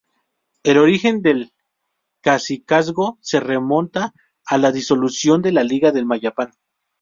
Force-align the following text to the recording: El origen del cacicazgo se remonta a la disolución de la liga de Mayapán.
El 0.63 0.79
origen 0.79 1.21
del 1.21 1.53
cacicazgo 2.21 3.19
se 3.21 3.39
remonta 3.39 4.15
a 4.47 4.57
la 4.57 4.71
disolución 4.71 5.43
de 5.43 5.51
la 5.51 5.63
liga 5.63 5.91
de 5.91 6.03
Mayapán. 6.03 6.53